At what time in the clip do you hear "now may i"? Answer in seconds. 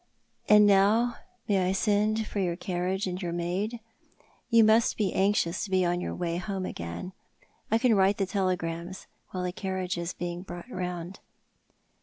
0.65-1.73